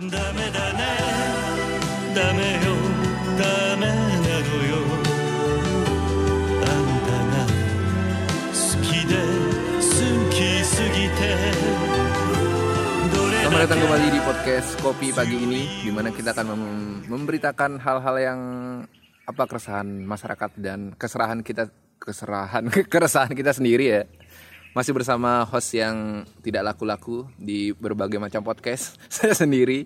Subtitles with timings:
[0.00, 0.80] ダメだね
[2.14, 2.76] ダメよ
[3.36, 4.76] ダメなのよ
[6.62, 7.48] あんたが
[8.52, 9.14] 好きで
[9.80, 9.88] 好
[10.30, 11.20] きすぎて
[13.12, 17.00] どれ Selamat だ datang け kembali di podcast Kopi Pagi ini di mana kita akan mem-
[17.08, 18.40] memberitakan hal-hal yang
[19.26, 21.68] apa keresahan masyarakat dan keserahan kita
[21.98, 24.02] keserahan keresahan kita sendiri ya.
[24.71, 28.95] Masih bersama host yang tidak laku-laku di berbagai macam podcast.
[29.11, 29.83] Saya sendiri.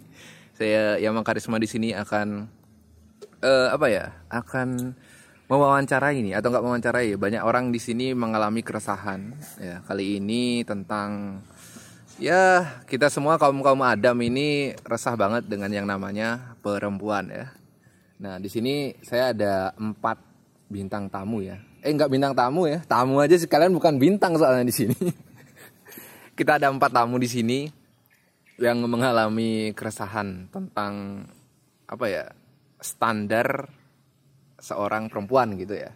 [0.54, 2.46] Saya Yamang Karisma di sini akan
[3.42, 4.14] eh, apa ya?
[4.30, 4.94] Akan
[5.50, 9.30] mewawancarai ini atau nggak mewawancarai banyak orang di sini mengalami keresahan
[9.62, 11.42] ya kali ini tentang
[12.16, 17.52] Ya, kita semua kaum-kaum Adam ini resah banget dengan yang namanya perempuan ya.
[18.24, 20.24] Nah, di sini saya ada empat
[20.72, 21.60] bintang tamu ya.
[21.86, 22.82] Eh, enggak bintang tamu ya.
[22.90, 24.98] Tamu aja sekalian bukan bintang soalnya di sini.
[26.38, 27.70] kita ada empat tamu di sini
[28.58, 31.22] yang mengalami keresahan tentang
[31.86, 32.26] apa ya
[32.82, 33.70] standar
[34.58, 35.94] seorang perempuan gitu ya.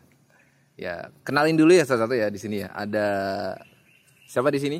[0.77, 2.69] Ya, kenalin dulu ya satu-satu ya di sini ya.
[2.69, 3.07] Ada
[4.29, 4.77] siapa di sini?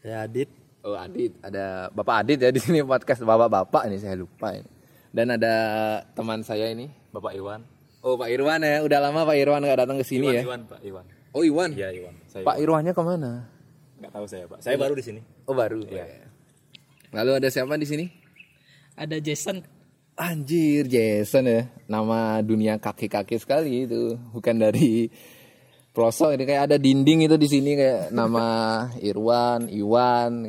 [0.00, 0.48] Saya Adit.
[0.88, 4.70] Oh Adit, ada Bapak Adit ya di sini podcast Bapak-bapak ini saya lupa ini.
[5.12, 5.54] Dan ada
[6.16, 7.75] teman saya ini, Bapak Iwan.
[8.06, 8.86] Oh Pak Irwan ya.
[8.86, 10.42] Udah lama Pak Irwan nggak datang ke sini ya.
[10.46, 11.04] Iwan, Pak Iwan.
[11.34, 11.74] Oh Iwan.
[11.74, 12.14] Iya, Iwan.
[12.30, 13.32] Saya Pak Irwannya ke mana?
[13.96, 14.60] nggak tahu saya, Pak.
[14.62, 15.20] Saya baru di sini.
[15.50, 15.82] Oh baru.
[15.82, 16.30] Iya.
[17.10, 18.06] Lalu ada siapa di sini?
[18.96, 19.60] ada Jason
[20.16, 21.68] Anjir Jason ya.
[21.84, 24.16] Nama dunia kaki-kaki sekali itu.
[24.32, 25.12] Bukan dari
[25.92, 28.46] pelosok ini kayak ada dinding itu di sini kayak nama
[29.04, 30.48] Irwan, Iwan.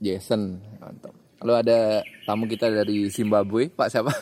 [0.00, 0.60] Jason.
[0.80, 1.12] Mantap.
[1.44, 1.78] Lalu ada
[2.24, 4.12] tamu kita dari Zimbabwe, Pak siapa?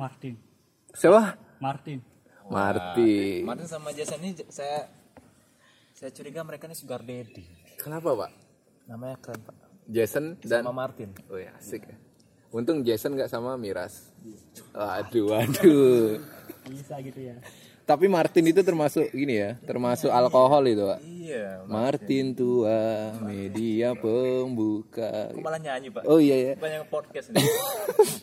[0.00, 0.34] Martin
[0.96, 1.45] Siapa?
[1.58, 3.42] Martin Marty.
[3.42, 4.86] Martin sama Jason ini saya
[5.96, 7.42] saya curiga mereka ini sugar daddy.
[7.80, 8.30] Kenapa Pak?
[8.86, 9.56] Namanya keren, Pak.
[9.86, 11.10] Jason dan Sama Martin.
[11.30, 11.96] Oh ya asik ya.
[12.54, 14.14] Untung Jason nggak sama Miras.
[14.74, 16.22] Waduh, waduh.
[16.66, 17.38] bisa gitu ya
[17.86, 20.98] Tapi Martin itu termasuk ini ya, termasuk alkohol itu Pak.
[21.06, 21.62] Iya.
[21.70, 25.30] Martin tua, media pembuka.
[25.30, 26.02] Aku malah nyanyi, Pak.
[26.02, 26.52] Oh iya ya.
[26.58, 27.46] Banyak podcast ini.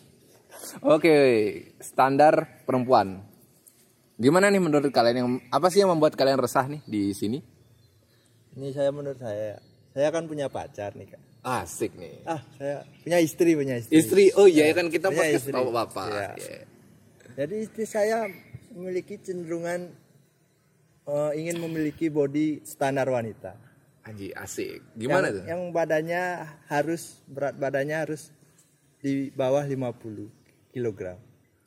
[0.95, 1.15] Oke,
[1.79, 3.32] standar perempuan.
[4.23, 7.43] Gimana nih menurut kalian yang apa sih yang membuat kalian resah nih di sini?
[8.55, 9.59] Ini saya menurut saya.
[9.91, 11.21] Saya kan punya pacar nih kak.
[11.43, 12.23] Asik nih.
[12.23, 13.99] Ah, saya punya istri, punya istri.
[13.99, 15.51] Istri, oh iya kan kita Punya podcast istri.
[15.51, 16.07] bapak-bapak.
[16.07, 16.29] Iya.
[16.39, 16.61] Iya.
[17.33, 18.17] Jadi istri saya
[18.71, 19.91] memiliki cenderungan
[21.03, 23.59] eh, ingin memiliki body standar wanita.
[24.07, 24.95] Anji asik.
[24.95, 25.43] Gimana yang, tuh?
[25.51, 26.23] Yang badannya
[26.71, 28.31] harus berat badannya harus
[29.03, 31.19] di bawah 50 kg.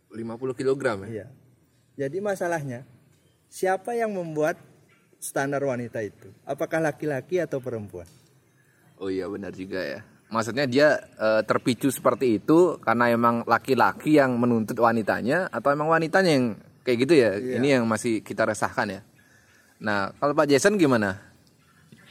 [0.08, 1.20] 50 kilogram ya?
[1.20, 1.26] Iya.
[1.96, 2.84] Jadi masalahnya
[3.48, 4.60] siapa yang membuat
[5.16, 6.28] standar wanita itu?
[6.44, 8.04] Apakah laki-laki atau perempuan?
[9.00, 10.00] Oh iya benar juga ya.
[10.28, 16.32] Maksudnya dia eh, terpicu seperti itu karena emang laki-laki yang menuntut wanitanya atau emang wanitanya
[16.36, 16.46] yang
[16.84, 17.30] kayak gitu ya?
[17.36, 19.00] Ini yang masih kita resahkan ya.
[19.80, 21.16] Nah kalau Pak Jason gimana?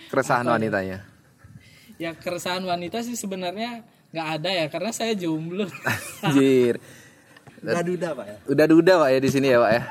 [0.10, 1.16] Keresahan wanitanya?
[1.96, 5.68] ya keresahan wanita sih sebenarnya nggak ada ya karena saya jomblo
[6.28, 6.80] Anjir.
[7.66, 8.38] Udah duda pak ya.
[8.46, 9.84] Udah duda Pak ya di sini ya Pak ya?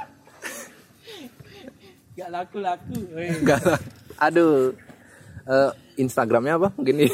[2.15, 3.31] nggak laku-laku weh.
[3.43, 3.63] Enggak.
[4.23, 4.71] Aduh.
[5.45, 6.69] Eh, Instagramnya apa?
[6.79, 7.11] Mungkin nih.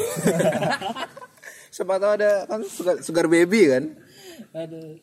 [1.73, 3.85] Siapa tahu ada kan sugar, sugar baby kan?
[4.51, 4.97] aduh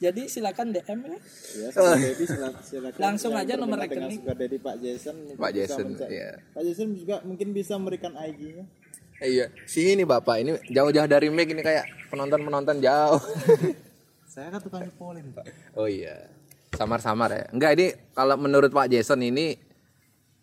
[0.00, 1.18] jadi silakan DM ya
[1.76, 4.18] Oh, Jadi silakan, silakan Langsung aja nomor rekening.
[4.24, 5.16] sugar daddy Pak Jason.
[5.36, 6.40] Pak Jason, iya.
[6.56, 8.64] Pak Jason juga mungkin bisa memberikan IG-nya.
[9.20, 13.20] Iya, sini Bapak ini jauh-jauh dari mic ini kayak penonton-penonton jauh.
[14.40, 15.44] Saya kan tukang polin Pak.
[15.76, 16.16] Oh iya,
[16.72, 17.44] samar-samar ya.
[17.52, 19.52] Enggak ini kalau menurut Pak Jason ini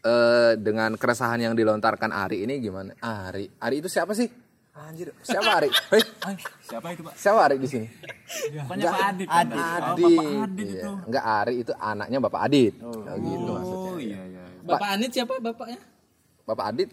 [0.06, 2.94] eh, dengan keresahan yang dilontarkan Ari ini gimana?
[3.02, 4.30] Ari, Ari itu siapa sih?
[4.78, 5.74] Anjir, siapa Ari?
[5.98, 7.18] Hei, Siapa itu, Pak?
[7.18, 7.90] siapa Ari di sini?
[8.70, 9.28] Pokoknya Pak Adit.
[9.34, 9.48] kan?
[9.50, 9.58] Adit.
[9.58, 10.78] Oh, Bapak Adit Iya.
[10.78, 10.92] itu.
[11.10, 12.74] Enggak Ari itu anaknya Bapak Adit.
[12.86, 13.90] Oh, gitu maksudnya.
[13.90, 14.44] Oh iya iya.
[14.62, 15.80] bapak Anit siapa bapaknya
[16.46, 16.90] Bapak Adit,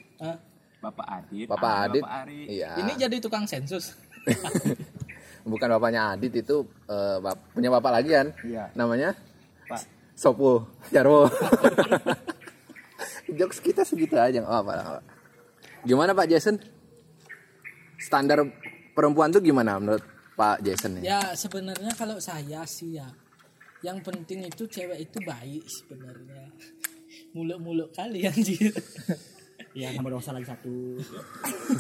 [0.81, 1.47] Bapak Adit.
[1.53, 2.01] Bapak ah, Adit.
[2.01, 2.41] Bapak Ari.
[2.49, 2.81] Iya.
[2.81, 3.93] ini jadi tukang sensus
[5.45, 8.33] Bukan bapaknya Adit itu eh, bap- punya bapak lagi kan?
[8.41, 8.73] Iya.
[8.73, 9.13] Namanya
[9.69, 9.81] Pak.
[10.17, 11.29] Sopo Jarwo.
[13.39, 15.01] Jokes kita segitu aja nggak apa, apa.
[15.85, 16.57] Gimana Pak Jason?
[18.01, 18.41] Standar
[18.95, 20.05] perempuan tuh gimana menurut
[20.35, 21.03] Pak Jason nih?
[21.09, 23.07] ya sebenarnya kalau saya sih ya
[23.83, 26.51] yang penting itu cewek itu baik sebenarnya
[27.33, 28.71] muluk-muluk kali anjir
[29.75, 31.03] Ya nambah dosa lagi satu.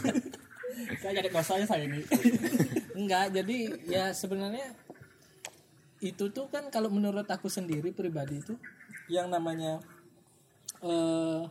[1.02, 2.02] saya jadi dosanya saya ini.
[2.94, 4.73] enggak jadi ya sebenarnya
[6.00, 8.55] itu tuh kan kalau menurut aku sendiri pribadi itu
[9.11, 9.82] yang namanya
[10.85, 11.43] eh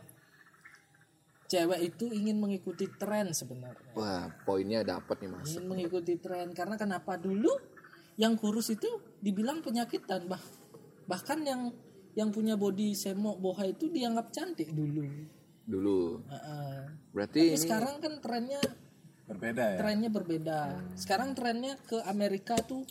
[1.44, 5.54] cewek itu ingin mengikuti tren sebenarnya Wah, poinnya dapat nih Mas.
[5.54, 7.52] ingin mengikuti tren karena kenapa dulu
[8.16, 8.88] yang kurus itu
[9.20, 10.40] dibilang penyakitan bah
[11.04, 11.70] bahkan yang
[12.14, 15.04] yang punya body semok boha itu dianggap cantik dulu
[15.64, 16.20] Dulu.
[16.28, 16.76] Heeh.
[17.16, 18.60] Berarti Tapi ini sekarang kan trennya
[19.24, 19.78] Berbeda ya.
[19.78, 20.58] trennya berbeda
[20.94, 22.84] sekarang trennya ke Amerika tuh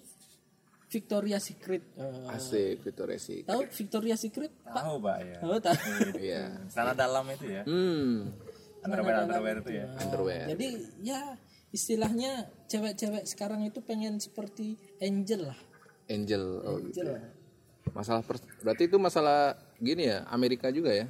[0.88, 3.46] Victoria Secret Eh, asik Victoria's Secret.
[3.46, 5.38] tahu Victoria Secret pak Tahu Pak ya.
[5.40, 5.78] tahu tahu
[6.20, 6.44] Iya.
[6.68, 7.62] Sana dalam itu ya.
[7.64, 8.30] Hmm,
[8.80, 9.86] Underwear underwear itu ya.
[9.96, 10.46] underwear.
[10.50, 10.68] jadi
[11.02, 11.22] ya
[11.70, 12.32] istilahnya
[12.68, 15.60] cewek-cewek sekarang itu pengen seperti angel lah
[16.06, 16.44] Angel.
[16.60, 17.00] Oh, gitu.
[17.00, 17.24] angel lah.
[17.92, 21.06] Masalah pers- berarti itu masalah gini ya, Amerika juga ya.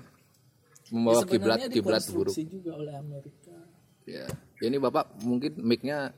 [0.90, 2.36] Membawa kiblat Sebenarnya kiblat buruk.
[2.38, 3.56] juga oleh Amerika
[4.04, 4.28] Ya.
[4.64, 6.16] Ini Bapak mungkin mic-nya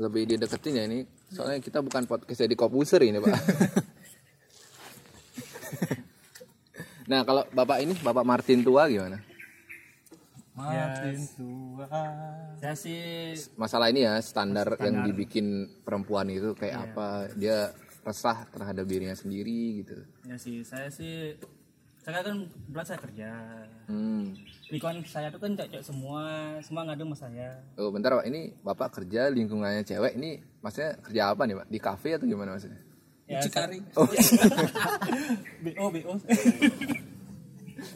[0.00, 1.04] lebih dideketin ya ini.
[1.28, 3.32] Soalnya kita bukan podcast jadi kopuser ini, Pak.
[7.12, 9.20] nah, kalau Bapak ini Bapak Martin tua gimana?
[10.56, 11.88] Martin tua.
[12.60, 13.00] Saya sih
[13.60, 17.28] Masalah ini ya standar, yang dibikin perempuan itu kayak apa?
[17.36, 17.72] Dia
[18.02, 19.94] resah terhadap dirinya sendiri gitu.
[20.26, 21.38] ya sih saya sih
[22.02, 23.30] saya kan berat saya kerja.
[23.86, 24.34] Hmm.
[24.72, 27.60] Lingkungan saya tuh kan cewek semua, semua ngadu sama saya.
[27.76, 28.24] Oh, bentar Pak.
[28.24, 30.16] Ini Bapak kerja lingkungannya cewek.
[30.16, 31.66] Ini maksudnya kerja apa nih, Pak?
[31.68, 32.80] Di kafe atau gimana maksudnya?
[33.28, 33.84] Ya, Cikari
[35.60, 36.12] BO BO.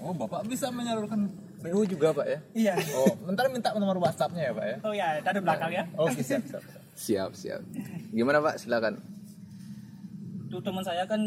[0.05, 1.33] Oh, Bapak bisa menyalurkan
[1.65, 2.39] BU juga, Pak ya?
[2.53, 2.75] iya.
[2.93, 4.77] Oh, bentar minta nomor WhatsApp-nya ya, Pak ya?
[4.85, 5.85] Oh ya, tadi belakang ya.
[5.97, 6.61] Oke, siap, siap.
[6.61, 6.83] siap.
[6.93, 7.61] Siap, siap.
[8.13, 8.61] Gimana Pak?
[8.61, 9.01] Silakan.
[10.53, 11.25] Tuh teman saya kan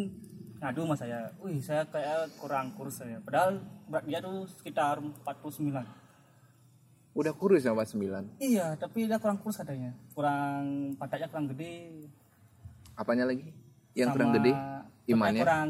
[0.62, 1.19] ngadu sama saya.
[1.42, 3.18] Wih, saya kayak kurang kurus saya.
[3.25, 3.57] Padahal
[3.89, 5.81] berat dia tuh sekitar 49.
[7.18, 8.38] Udah kurus ya 49.
[8.38, 9.97] Iya, tapi dia kurang kurus katanya.
[10.13, 12.06] Kurang pantatnya kurang gede.
[12.94, 13.50] Apanya lagi?
[13.97, 14.51] Yang sama kurang gede?
[15.09, 15.41] Imannya?
[15.41, 15.69] Kurang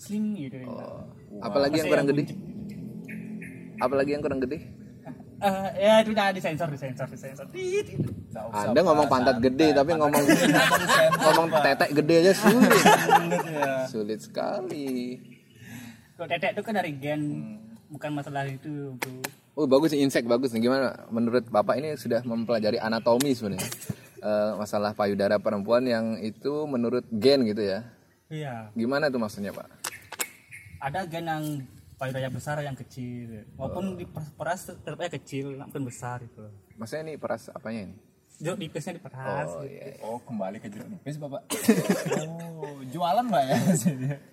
[0.00, 0.64] slim gitu.
[0.64, 1.04] Oh.
[1.44, 2.24] Apalagi yang kurang yang gede?
[3.78, 4.58] Apalagi yang kurang gede?
[5.38, 7.46] Eh, ya itu jangan disensor, disensor, disensor.
[7.54, 8.10] Tit, gitu.
[8.50, 10.24] Anda ngomong pantat gede tapi ngomong
[11.14, 12.82] ngomong tetek gede aja sulit.
[13.86, 15.14] Sulit sekali.
[16.18, 17.22] Kalau tetek itu kan dari gen,
[17.86, 19.22] bukan masalah itu, bro.
[19.54, 23.66] Oh bagus insek bagus nih gimana menurut bapak ini sudah mempelajari anatomi sebenarnya
[24.18, 27.86] Eh, masalah payudara perempuan yang itu menurut gen gitu ya
[28.26, 28.70] Iya.
[28.72, 29.66] gimana tuh maksudnya pak
[30.78, 31.44] Ada gen yang
[31.94, 33.46] payudara yang besar yang kecil.
[33.54, 36.46] Walaupun di peras tetapnya kecil, bukan besar itu.
[36.74, 37.94] maksudnya ini peras apanya ini
[38.38, 39.50] Jeruk nipisnya diperas.
[39.50, 39.74] oh gitu.
[39.74, 41.42] iya Oh, kembali ke jeruk nipis, Bapak.
[42.54, 43.56] oh, jualan, Pak ya?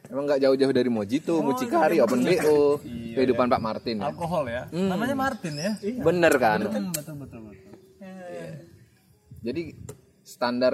[0.07, 4.13] emang nggak jauh-jauh dari Mojito, Mucikari, Open BO, kehidupan Pak Martin ya.
[4.13, 4.69] Alkohol ya?
[4.69, 5.73] Namanya Martin ya?
[5.81, 7.41] bener kan Betul, betul, betul.
[9.41, 9.61] jadi
[10.21, 10.73] standar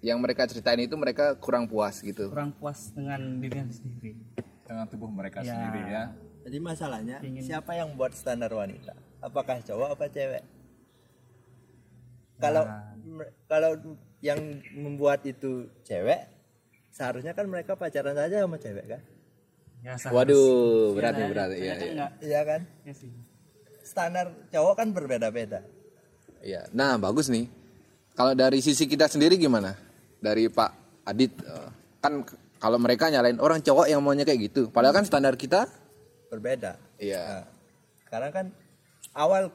[0.00, 4.16] yang mereka ceritain itu mereka kurang puas gitu Kurang puas dengan dirinya sendiri.
[4.62, 5.52] Dengan tubuh mereka Ya.
[5.52, 6.02] sendiri ya.
[6.44, 8.92] Jadi masalahnya siapa yang buat standar wanita?
[9.18, 10.44] Apakah cowok apa cewek?
[12.36, 12.62] Kalau
[13.06, 13.70] me- kalau
[14.20, 14.40] yang
[14.74, 16.28] membuat itu cewek,
[16.92, 19.02] seharusnya kan mereka pacaran saja sama cewek kan?
[19.84, 22.06] Ya, waduh berat nih berat iya iya.
[22.18, 22.60] Iya kan?
[22.82, 23.12] Ya sih.
[23.86, 25.62] Standar cowok kan berbeda-beda.
[26.42, 26.66] Iya.
[26.74, 27.46] Nah, bagus nih.
[28.16, 29.76] Kalau dari sisi kita sendiri gimana?
[30.18, 30.70] Dari Pak
[31.06, 31.68] Adit eh,
[32.02, 32.24] kan
[32.56, 34.72] kalau mereka nyalain orang cowok yang maunya kayak gitu.
[34.72, 35.68] Padahal kan standar kita
[36.26, 36.74] Berbeda.
[36.98, 37.22] iya.
[37.22, 37.44] Nah,
[38.10, 38.46] karena kan
[39.14, 39.52] awal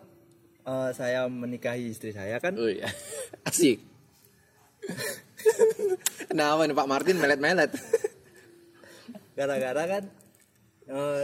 [0.66, 2.90] eh, saya menikahi istri saya kan Oh iya.
[3.50, 3.81] Asik.
[6.30, 7.71] Kenapa nih Pak Martin melet-melet?
[9.31, 10.04] gara-gara kan
[10.92, 11.24] eh,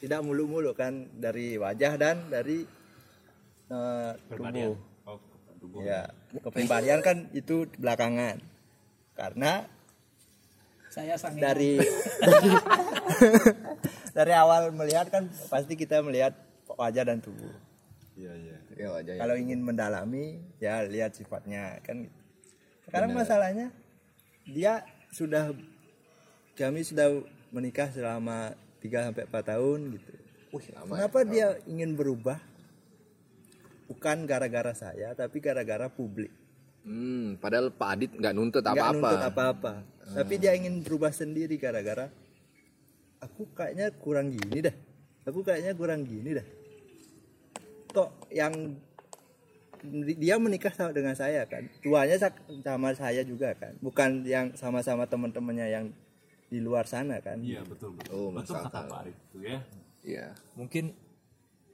[0.00, 2.64] tidak mulu-mulu kan dari wajah dan dari
[3.68, 4.12] eh,
[5.58, 5.82] tubuh.
[5.82, 6.06] Ya,
[6.40, 8.38] kepribadian kan itu belakangan.
[9.18, 9.66] Karena
[10.88, 11.76] saya sange dari
[14.18, 16.32] dari awal melihat kan pasti kita melihat
[16.70, 17.52] wajah dan tubuh.
[18.18, 19.20] Ya wajah ya.
[19.22, 22.18] Kalau ingin mendalami ya lihat sifatnya kan gitu.
[22.88, 23.70] Sekarang masalahnya
[24.48, 24.82] dia
[25.14, 25.54] sudah
[26.58, 27.22] kami sudah
[27.54, 30.12] menikah selama 3 sampai 4 tahun gitu.
[30.48, 30.92] Wih, lama.
[30.96, 32.40] Kenapa dia ingin berubah?
[33.88, 36.32] Bukan gara-gara saya, tapi gara-gara publik.
[36.84, 38.96] Hmm, padahal Pak Adit nggak nuntut Nggak apa-apa.
[38.96, 39.72] nuntut apa-apa.
[40.08, 42.08] Tapi dia ingin berubah sendiri gara-gara
[43.20, 44.76] aku kayaknya kurang gini dah.
[45.28, 46.46] Aku kayaknya kurang gini dah.
[47.98, 48.54] Kok yang
[50.18, 51.66] dia menikah sama dengan saya kan.
[51.82, 53.74] Tuanya sa- sama saya juga kan.
[53.78, 55.84] Bukan yang sama-sama teman-temannya yang
[56.46, 57.38] di luar sana kan.
[57.38, 58.10] Iya, betul, betul.
[58.14, 58.86] Oh, betul kata.
[58.86, 59.58] Pak Arif itu ya.
[59.98, 60.26] Iya.
[60.54, 60.94] mungkin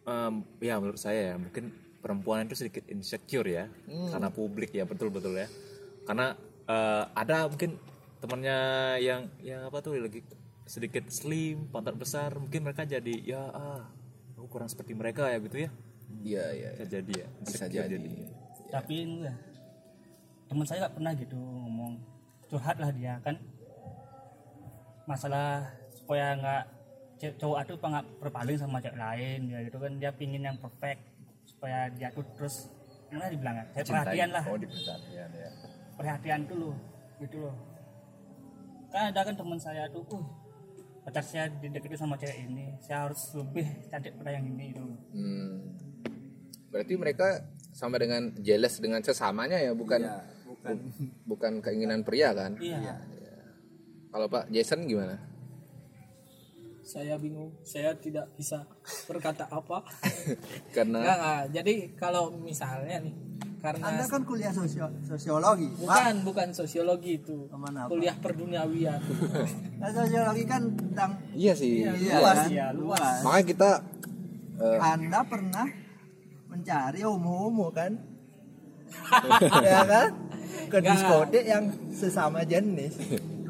[0.02, 1.70] em, ya menurut saya ya mungkin
[2.02, 3.70] perempuan itu sedikit insecure ya
[4.10, 5.46] karena publik ya betul betul ya
[6.02, 6.34] karena
[6.66, 7.78] eh, ada mungkin
[8.18, 8.58] temannya
[8.98, 10.24] yang yang apa tuh lagi
[10.66, 13.84] sedikit slim pantat besar mungkin mereka jadi ya ah
[14.34, 15.70] aku kurang seperti mereka ya gitu ya
[16.24, 16.68] Iya iya.
[16.72, 18.12] bisa jadi ya Bisa Insecure jadi.
[18.72, 19.36] tapi enggak
[20.48, 21.92] teman saya nggak pernah gitu ngomong.
[22.48, 23.36] Curhat lah dia kan.
[25.04, 26.64] Masalah supaya nggak
[27.40, 29.92] cowok itu apa nggak berpaling sama cewek lain dia gitu kan.
[29.98, 31.00] Dia pingin yang perfect
[31.44, 32.68] supaya dia tuh terus
[33.12, 34.44] mana dibilang ya saya perhatian lah.
[34.48, 35.50] Oh di perhatian ya.
[35.94, 36.76] Perhatian tuh loh
[37.22, 37.54] gitu loh.
[38.90, 40.24] Kan ada kan teman saya tuh uh
[41.04, 44.96] pacar saya dideketin sama cewek ini saya harus lebih cantik pada yang ini loh.
[45.12, 45.56] Hmm.
[46.74, 47.26] Berarti mereka
[47.70, 50.02] sama dengan jealous dengan sesamanya ya, bukan
[50.44, 52.58] bukan bu- bukan keinginan pria kan?
[52.58, 52.98] iya
[54.10, 55.14] Kalau Pak Jason gimana?
[56.84, 58.66] Saya bingung, saya tidak bisa
[59.06, 59.86] berkata apa.
[60.76, 61.42] Karena Enggak, enggak.
[61.52, 63.14] Jadi kalau misalnya nih,
[63.58, 65.80] karena anda kan kuliah sosio sosiologi Pak.
[65.80, 67.90] bukan bukan sosiologi itu, Ke mana apa?
[67.90, 69.00] kuliah perduniawian.
[69.80, 71.82] Nah, sosiologi kan tentang iya sih.
[71.82, 72.48] iya, luas, kan?
[72.48, 73.16] iya, luas.
[73.20, 73.70] Makanya kita
[74.56, 75.66] eh, anda pernah
[76.54, 77.98] mencari homo-homo kan
[79.66, 80.08] ya kan
[80.70, 82.94] ke diskotik yang sesama jenis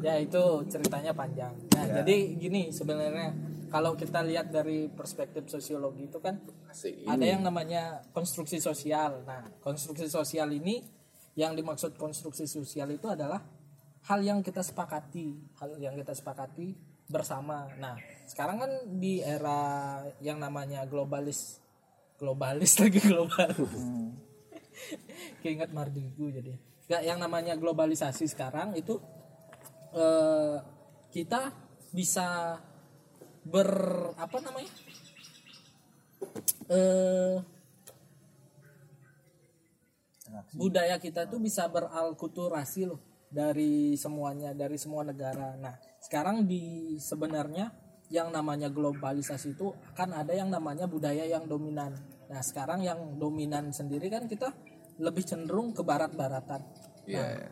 [0.05, 1.49] Ya itu ceritanya panjang.
[1.73, 3.33] Nah, jadi gini sebenarnya
[3.73, 6.37] kalau kita lihat dari perspektif sosiologi itu kan
[6.69, 7.33] asik ada ini.
[7.33, 9.25] yang namanya konstruksi sosial.
[9.25, 10.85] Nah, konstruksi sosial ini
[11.33, 13.41] yang dimaksud konstruksi sosial itu adalah
[14.05, 16.77] hal yang kita sepakati, hal yang kita sepakati
[17.09, 17.65] bersama.
[17.81, 17.97] Nah,
[18.29, 18.71] sekarang kan
[19.01, 21.64] di era yang namanya globalis,
[22.19, 23.51] globalis lagi global.
[25.41, 26.53] Keinget Mardigu jadi.
[26.85, 29.01] Nggak, yang namanya globalisasi sekarang itu
[29.95, 30.57] eh,
[31.09, 31.53] kita
[31.89, 32.59] bisa
[33.45, 33.71] ber
[34.17, 34.73] apa namanya?
[36.65, 37.37] eh
[40.57, 45.55] budaya kita tuh bisa beralkulturasi loh dari semuanya dari semua negara.
[45.59, 51.93] Nah sekarang di sebenarnya yang namanya globalisasi itu akan ada yang namanya budaya yang dominan.
[52.29, 54.53] Nah sekarang yang dominan sendiri kan kita
[54.99, 56.61] lebih cenderung ke barat-baratan.
[57.05, 57.49] Iya.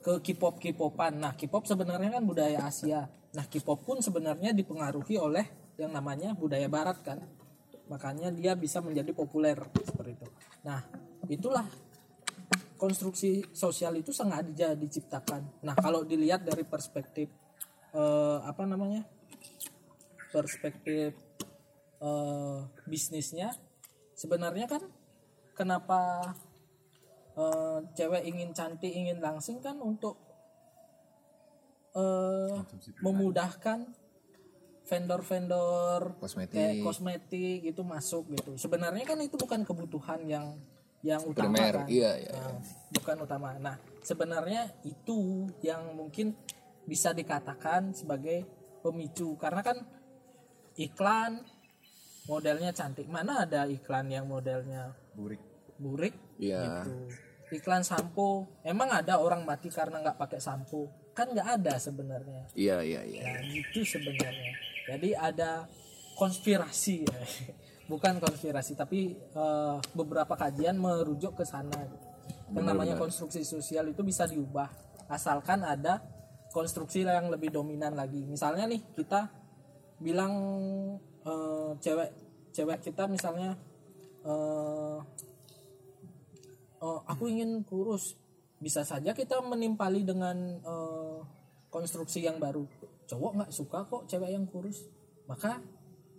[0.00, 1.20] ke K-pop K-popan.
[1.20, 3.04] Nah, K-pop sebenarnya kan budaya Asia.
[3.36, 5.44] Nah, K-pop pun sebenarnya dipengaruhi oleh
[5.76, 7.20] yang namanya budaya barat kan.
[7.92, 10.26] Makanya dia bisa menjadi populer seperti itu.
[10.64, 10.80] Nah,
[11.28, 11.68] itulah
[12.80, 15.60] konstruksi sosial itu sengaja diciptakan.
[15.68, 17.28] Nah, kalau dilihat dari perspektif
[17.92, 19.04] eh, apa namanya?
[20.30, 21.14] Perspektif
[22.00, 23.52] eh, bisnisnya
[24.16, 24.82] sebenarnya kan
[25.54, 26.32] kenapa
[27.36, 30.16] eh, cewek ingin cantik ingin langsing kan untuk
[31.94, 32.56] eh,
[33.02, 34.00] memudahkan
[34.90, 36.58] vendor-vendor Kosmetik.
[36.58, 38.58] kayak kosmetik itu masuk gitu.
[38.58, 40.58] Sebenarnya kan itu bukan kebutuhan yang
[41.06, 41.86] yang utama Primer, kan.
[41.86, 42.32] Iya, iya.
[42.34, 42.58] Nah,
[42.98, 43.48] bukan utama.
[43.62, 46.34] Nah sebenarnya itu yang mungkin
[46.84, 48.42] bisa dikatakan sebagai
[48.82, 49.38] pemicu.
[49.38, 49.78] Karena kan
[50.80, 51.44] iklan
[52.24, 53.04] modelnya cantik.
[53.06, 55.40] Mana ada iklan yang modelnya burik.
[55.76, 56.14] burik?
[56.40, 56.88] Iya.
[56.88, 57.12] gitu.
[57.60, 58.48] iklan sampo.
[58.64, 60.88] Emang ada orang mati karena nggak pakai sampo?
[61.12, 62.48] Kan nggak ada sebenarnya.
[62.56, 63.22] Iya iya iya.
[63.26, 64.52] nah itu sebenarnya.
[64.88, 65.68] Jadi ada
[66.16, 67.04] konspirasi.
[67.04, 67.22] Ya.
[67.90, 71.90] bukan konspirasi tapi eh, beberapa kajian merujuk ke sana.
[72.50, 74.70] Yang namanya konstruksi sosial itu bisa diubah.
[75.10, 75.98] Asalkan ada
[76.54, 78.22] konstruksi yang lebih dominan lagi.
[78.26, 79.39] Misalnya nih kita
[80.00, 80.32] bilang
[81.22, 82.10] eh, cewek
[82.50, 83.54] cewek kita misalnya
[84.24, 84.98] eh,
[86.80, 88.16] oh, aku ingin kurus.
[88.60, 91.18] Bisa saja kita menimpali dengan eh,
[91.68, 92.64] konstruksi yang baru.
[93.06, 94.84] Cowok nggak suka kok cewek yang kurus.
[95.28, 95.60] Maka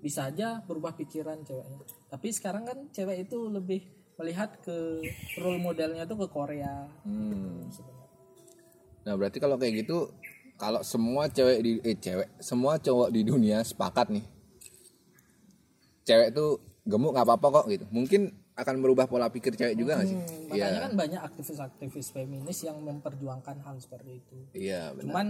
[0.02, 1.82] bisa aja berubah pikiran ceweknya.
[2.10, 3.86] Tapi sekarang kan cewek itu lebih
[4.18, 5.02] melihat ke
[5.42, 6.90] role modelnya tuh ke Korea.
[7.06, 7.70] Hmm.
[9.02, 10.14] Nah berarti kalau kayak gitu,
[10.62, 14.22] kalau semua cewek di eh cewek, semua cowok di dunia sepakat nih,
[16.04, 17.86] cewek tuh gemuk nggak apa-apa kok gitu.
[17.90, 20.14] Mungkin akan merubah pola pikir cewek juga nggak sih?
[20.14, 20.66] Hmm, Iya.
[20.68, 25.04] makanya kan banyak aktivis-aktivis feminis yang memperjuangkan hal seperti itu Iya benar.
[25.08, 25.28] cuman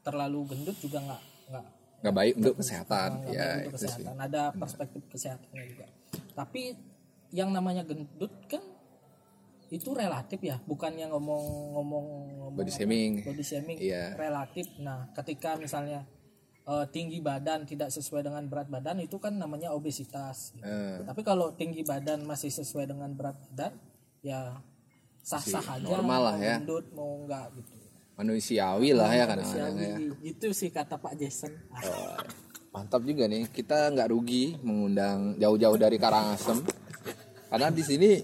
[0.00, 1.66] terlalu gendut juga nggak nggak
[2.02, 3.10] Nggak baik untuk kesehatan.
[3.28, 3.86] Ya untuk itu sih.
[3.86, 5.86] kesehatan ada perspektif kesehatannya juga
[6.34, 6.74] tapi
[7.30, 8.64] yang namanya gendut kan
[9.74, 11.42] itu relatif ya bukan yang ngomong
[11.74, 12.04] ngomong
[12.38, 13.12] ngomong Body apa, shaming.
[13.20, 14.14] body shaming Iya.
[14.14, 16.06] relatif nah ketika misalnya
[16.62, 20.62] eh, tinggi badan tidak sesuai dengan berat badan itu kan namanya obesitas gitu.
[20.62, 21.02] Eh.
[21.02, 23.74] tapi kalau tinggi badan masih sesuai dengan berat badan
[24.22, 24.54] ya
[25.20, 26.56] sah-sah aja normal lah ya.
[26.56, 27.74] gendut mau enggak gitu
[28.14, 29.96] Manusiawi lah ya kadang-kadang ya.
[30.22, 31.50] Itu sih kata Pak Jason
[31.82, 32.14] Oh,
[32.70, 33.50] mantap juga nih.
[33.50, 36.62] Kita nggak rugi mengundang jauh-jauh dari Karangasem.
[37.50, 38.22] Karena di sini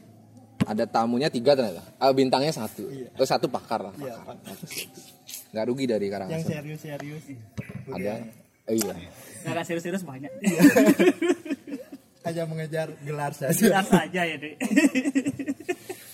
[0.71, 1.83] ada tamunya tiga ternyata.
[1.99, 2.87] Ah, bintangnya satu.
[2.87, 3.93] Terus satu pakar lah.
[3.93, 4.39] Pakar.
[5.51, 6.47] Nggak rugi dari yang Karangasem.
[6.47, 7.25] serius-serius
[7.91, 8.15] Ada.
[8.71, 8.95] Eh, iya.
[9.43, 10.31] nggak ada serius-serius banyak
[12.23, 14.55] hanya mengejar gelar saja Jelas saja ya dek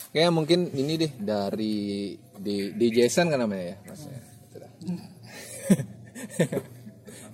[0.08, 4.20] Kayak mungkin ini deh dari di di Jason kan namanya ya mas ya.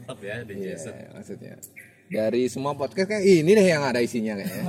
[0.03, 0.95] Mantap ya di Iya, Jason.
[1.15, 1.55] maksudnya
[2.09, 4.63] dari semua podcast kayak ini deh yang ada isinya kayaknya.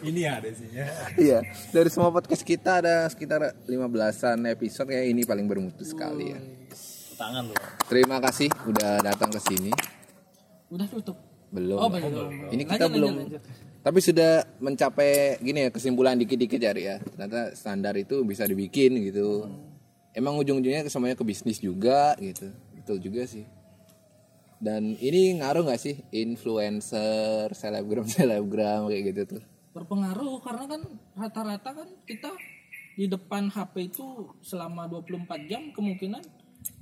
[0.00, 0.84] Ini ada isinya.
[1.20, 6.40] iya, dari semua podcast kita ada sekitar 15-an episode kayak ini paling bermutu sekali ya.
[7.20, 7.54] Tangan lu.
[7.84, 9.68] Terima kasih udah datang ke sini.
[10.72, 11.20] Udah tutup.
[11.52, 11.76] Belum.
[11.76, 12.00] Oh, Pak.
[12.00, 12.48] belum.
[12.48, 13.82] Ini kita Lanjut, belum lanjut, lanjut.
[13.82, 15.10] tapi sudah mencapai
[15.42, 16.96] gini ya kesimpulan dikit-dikit Jari ya.
[16.96, 19.50] Ternyata standar itu bisa dibikin gitu.
[20.16, 22.48] Emang ujung-ujungnya semuanya ke bisnis juga gitu.
[22.72, 23.44] Betul juga sih.
[24.56, 29.42] Dan ini ngaruh nggak sih influencer, selebgram, selebgram kayak gitu tuh?
[29.70, 30.82] Berpengaruh karena kan
[31.14, 32.30] rata-rata kan kita
[32.98, 36.20] di depan HP itu selama 24 jam kemungkinan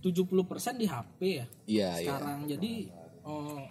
[0.03, 1.47] 70% di HP ya.
[1.47, 1.91] Iya, iya.
[2.01, 2.73] sekarang jadi
[3.23, 3.63] oh,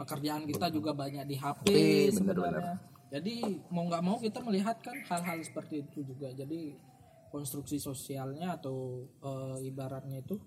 [0.00, 2.74] pekerjaan kita juga banyak di HP bener, sebenarnya
[3.10, 3.34] jadi
[3.74, 6.78] mau nggak mau kita melihat kan hal-hal seperti itu juga jadi
[7.34, 10.38] konstruksi sosialnya atau eh, ibaratnya itu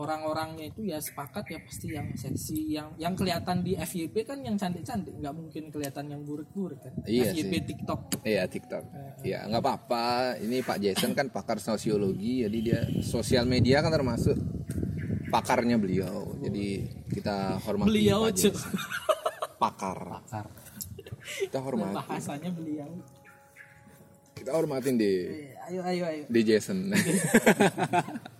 [0.00, 4.56] orang-orangnya itu ya sepakat ya pasti yang seksi yang yang kelihatan di FYP kan yang
[4.56, 7.62] cantik-cantik nggak mungkin kelihatan yang buruk-buruk kan Iya FYP sih.
[7.76, 8.84] TikTok Iya TikTok.
[9.20, 10.40] Ya nggak apa-apa.
[10.40, 14.36] Ini Pak Jason kan pakar sosiologi, jadi dia sosial media kan termasuk
[15.28, 16.32] pakarnya beliau.
[16.40, 18.72] Jadi kita hormati beliau Pak Jason.
[19.60, 19.98] Pakar.
[21.20, 21.94] Kita hormati.
[22.00, 22.90] bahasanya beliau
[24.32, 26.88] Kita hormatin di Eh, ayo ayo ayo di Jason.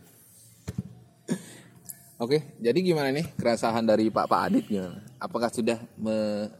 [2.21, 5.00] Oke, jadi gimana nih keresahan dari Pak Pak Adit gimana?
[5.17, 6.53] Apakah sudah me-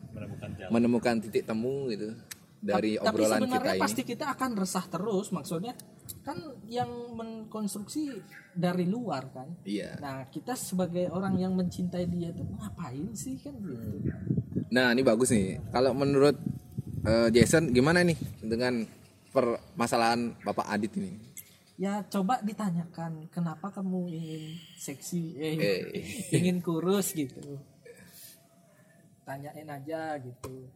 [0.71, 2.17] menemukan titik temu gitu
[2.59, 3.83] dari tapi obrolan sebenarnya kita ini?
[3.83, 5.73] pasti kita akan resah terus maksudnya
[6.21, 6.37] kan
[6.67, 8.21] yang mengkonstruksi
[8.52, 9.97] dari luar kan Iya.
[9.97, 14.12] nah kita sebagai orang yang mencintai dia tuh ngapain sih kan gitu
[14.71, 15.59] Nah, ini bagus nih.
[15.75, 16.38] Kalau menurut
[17.02, 18.87] eh, Jason gimana nih dengan
[19.31, 21.11] permasalahan Bapak Adit ini?
[21.80, 24.42] Ya coba ditanyakan kenapa kamu ingin
[24.76, 25.81] seksi eh, Eh.
[26.37, 27.57] ingin kurus gitu
[29.24, 30.68] tanyain aja gitu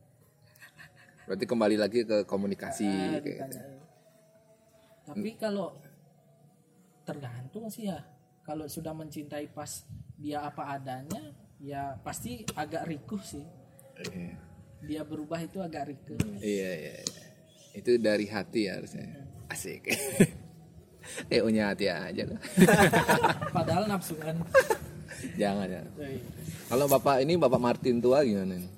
[1.25, 3.59] Berarti kembali lagi ke komunikasi Ah, kayak gitu.
[5.05, 5.73] tapi kalau
[7.03, 8.01] tergantung sih ya
[8.41, 9.85] kalau sudah mencintai pas
[10.17, 13.45] dia apa adanya ya pasti agak rikuh sih
[13.95, 14.37] Iya.
[14.83, 17.25] dia berubah itu agak rikuh Iya, iya, iya.
[17.75, 19.07] Itu dari hati ya harusnya.
[19.49, 19.83] Asik.
[21.27, 22.41] eh, punya hati aja lah.
[23.57, 24.37] padahal nafsu kan
[25.41, 25.91] jangan, jangan.
[26.65, 28.71] Kalau Bapak ini Bapak Martin tua gimana nih?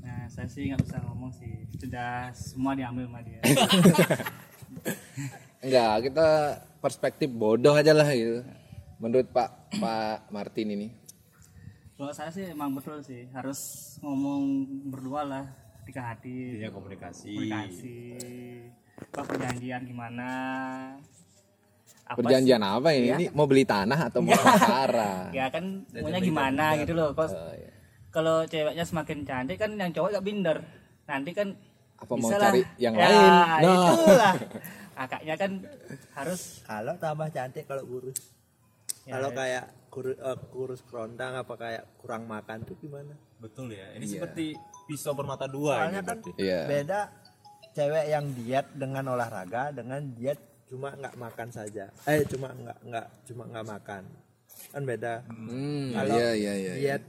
[0.00, 3.40] nah saya sih nggak bisa ngomong sih sudah semua diambil sama dia
[5.60, 6.28] Enggak, kita
[6.80, 8.40] perspektif bodoh aja lah gitu.
[8.96, 10.88] Menurut Pak Pak Martin ini.
[11.94, 13.60] kalau saya sih emang betul sih harus
[14.00, 14.40] ngomong
[14.88, 15.44] berdua lah
[15.84, 17.28] ketika hati Iya komunikasi.
[17.28, 17.96] komunikasi
[19.02, 20.28] apa perjanjian gimana
[22.04, 23.06] apa Perjanjian apa ini?
[23.08, 25.30] Ini mau beli tanah atau mau pacaran?
[25.30, 27.70] sih- ya kan maunya gimana gitu loh Kos- Oh, iya.
[28.10, 30.58] kalau ceweknya semakin cantik kan yang cowok gak binder
[31.04, 31.54] nanti kan
[31.96, 32.50] Apa mau bisa lah.
[32.50, 33.30] cari yang ya, lain?
[33.62, 33.94] Nah.
[33.94, 34.34] itulah
[34.92, 35.50] kakaknya kan
[36.12, 38.18] harus kalau tambah cantik kalau kurus
[39.02, 39.36] Ya, kalau ya.
[39.36, 40.16] kayak kurus,
[40.50, 43.86] kurus kerondang apa kayak kurang makan tuh gimana Betul ya.
[43.92, 44.52] Ini seperti
[44.84, 46.30] pisau bermata dua soalnya ini kan berarti.
[46.36, 46.60] Iya.
[46.66, 47.00] beda
[47.72, 53.06] cewek yang diet dengan olahraga dengan diet cuma nggak makan saja eh cuma nggak nggak
[53.24, 54.02] cuma nggak makan
[54.68, 56.72] kan beda Hmm, Kalau iya iya iya.
[56.74, 57.02] diet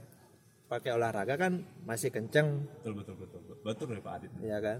[0.66, 3.40] pakai olahraga kan masih kenceng Betul betul betul.
[3.60, 4.30] Betul dari Pak Adit.
[4.40, 4.78] ya kan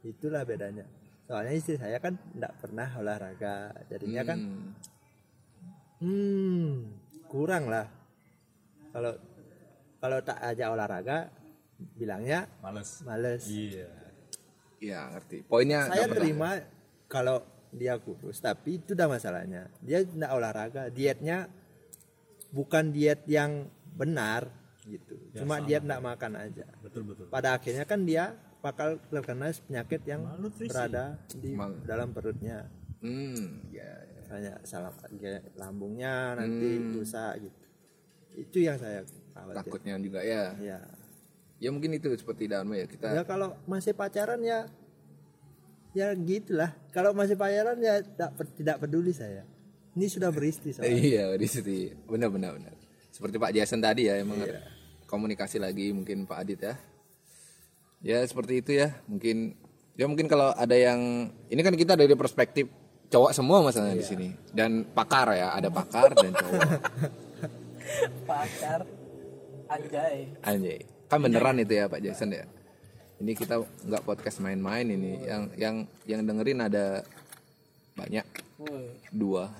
[0.00, 0.84] itulah bedanya
[1.24, 3.54] soalnya istri saya kan nggak pernah olahraga
[3.88, 4.70] jadinya kan Hmm.
[5.98, 6.68] hmm
[7.26, 7.88] kurang lah
[8.92, 9.16] kalau
[9.98, 11.32] kalau tak aja olahraga
[11.96, 13.00] bilangnya Males.
[13.02, 13.88] males Iya.
[14.84, 15.36] Iya, ngerti.
[15.48, 16.60] Poinnya saya terima
[17.08, 17.40] kalau
[17.74, 19.72] dia kurus tapi itu udah masalahnya.
[19.80, 21.48] Dia nggak olahraga dietnya
[22.54, 23.66] bukan diet yang
[23.96, 24.46] benar
[24.84, 25.16] gitu.
[25.34, 26.66] Cuma diet nggak makan aja.
[26.84, 27.26] Betul betul.
[27.32, 30.24] pada akhirnya kan dia bakal terkena penyakit yang
[30.56, 32.68] berada di Mal- dalam perutnya.
[33.04, 33.84] Hmm, ya.
[33.84, 34.22] ya.
[34.24, 37.60] kayak salah kayak lambungnya nanti rusak gitu.
[38.34, 39.04] Itu yang saya
[39.36, 39.60] khawatir.
[39.60, 40.56] Takutnya juga ya.
[40.58, 40.80] ya
[41.64, 43.08] Ya mungkin itu seperti dalam ya kita.
[43.16, 44.68] ya kalau masih pacaran ya
[45.96, 49.48] ya gitulah kalau masih pacaran ya tidak, tidak peduli saya
[49.94, 50.92] ini sudah beristri soalnya.
[50.92, 51.94] Iya, situ.
[52.10, 52.74] Benar benar benar.
[53.14, 54.58] Seperti Pak Jason tadi ya, emang Iya.
[55.06, 56.74] komunikasi lagi mungkin Pak Adit ya.
[58.02, 58.90] Ya seperti itu ya.
[59.06, 59.54] Mungkin
[59.94, 62.66] ya mungkin kalau ada yang ini kan kita dari perspektif
[63.08, 64.02] cowok semua masalahnya Iya.
[64.02, 66.70] di sini dan pakar ya, ada pakar dan cowok.
[68.28, 68.80] pakar
[69.64, 70.18] Anjay.
[70.44, 70.80] Anjay.
[71.14, 72.44] Kan beneran itu ya Pak Jason ya.
[73.22, 75.22] Ini kita nggak podcast main-main ini.
[75.22, 75.76] Yang yang
[76.10, 77.06] yang dengerin ada
[77.94, 78.26] banyak
[79.14, 79.54] dua.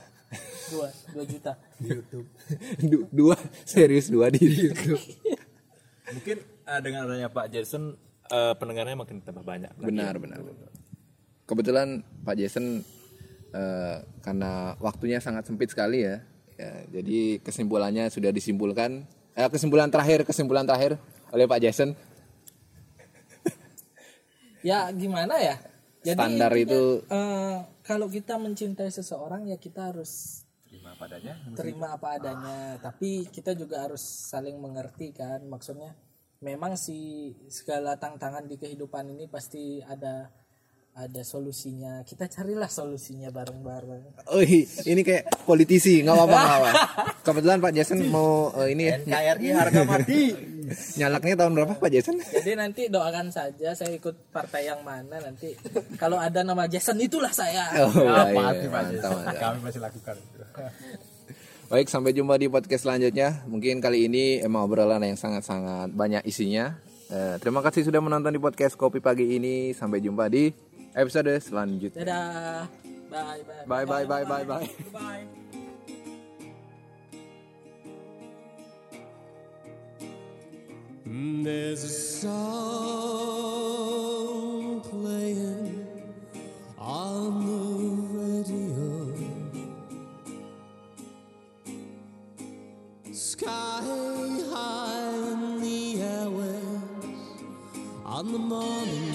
[0.75, 1.53] dua, dua juta.
[2.91, 4.99] Du- dua serius dua di YouTube.
[6.11, 7.95] Mungkin eh, dengan adanya Pak Jason
[8.35, 9.71] eh, pendengarnya makin tambah banyak.
[9.79, 10.43] Benar, benar.
[11.47, 12.83] Kebetulan Pak Jason
[13.55, 16.19] eh, karena waktunya sangat sempit sekali ya.
[16.59, 17.01] ya.
[17.01, 19.07] Jadi kesimpulannya sudah disimpulkan.
[19.39, 20.99] Eh, kesimpulan terakhir, kesimpulan terakhir
[21.35, 21.91] oleh Pak Jason.
[24.65, 25.61] Ya gimana ya?
[26.01, 31.35] Jadi Standar intinya, itu eh, kalau kita mencintai seseorang ya kita harus Terima padanya.
[31.53, 32.57] terima apa adanya.
[32.81, 35.45] Tapi kita juga harus saling mengerti kan.
[35.45, 35.93] Maksudnya
[36.41, 40.33] memang si segala tantangan di kehidupan ini pasti ada
[40.95, 42.07] ada solusinya.
[42.07, 44.31] Kita carilah solusinya bareng-bareng.
[44.31, 44.43] Oh
[44.87, 46.71] ini kayak politisi nggak apa-apa nggak apa.
[47.27, 50.21] Kebetulan Pak Jason mau eh, ini ya KRI harga mati
[51.01, 52.17] nyalaknya tahun berapa Pak Jason?
[52.23, 55.59] Jadi nanti doakan saja saya ikut partai yang mana nanti
[55.99, 57.75] kalau ada nama Jason itulah saya.
[57.85, 59.35] Oh, iya, iya, mantap, mantap.
[59.35, 60.17] Kami masih lakukan.
[61.75, 63.43] Baik, sampai jumpa di podcast selanjutnya.
[63.51, 66.77] Mungkin kali ini emang obrolan yang sangat-sangat banyak isinya.
[67.09, 69.73] Eh, terima kasih sudah menonton di podcast Kopi Pagi ini.
[69.77, 70.53] Sampai jumpa di
[70.95, 72.07] episode selanjutnya.
[72.07, 72.71] Dadah.
[73.11, 73.85] Bye bye.
[73.85, 75.27] Bye bye bye bye bye.
[81.07, 82.41] Mm, there's a song
[84.81, 85.87] playing
[86.79, 87.63] on the
[88.19, 89.15] radio.
[93.13, 93.85] Sky
[94.51, 97.45] high in the airwaves
[98.05, 99.14] on the morning